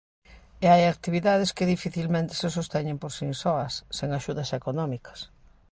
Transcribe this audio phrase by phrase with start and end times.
[0.65, 5.19] E hai actividades que dificilmente se sosteñen por si soas, sen axudas económicas.